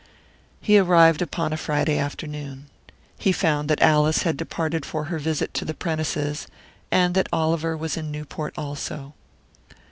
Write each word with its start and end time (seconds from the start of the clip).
He 0.61 0.79
arrived 0.79 1.21
upon 1.21 1.53
a 1.53 1.57
Friday 1.57 1.99
afternoon. 1.99 2.71
He 3.19 3.31
found 3.31 3.69
that 3.69 3.83
Alice 3.83 4.23
had 4.23 4.35
departed 4.35 4.83
for 4.83 5.03
her 5.03 5.19
visit 5.19 5.53
to 5.53 5.63
the 5.63 5.75
Prentices', 5.75 6.47
and 6.89 7.13
that 7.13 7.29
Oliver 7.31 7.77
was 7.77 7.97
in 7.97 8.09
Newport, 8.09 8.55
also. 8.57 9.13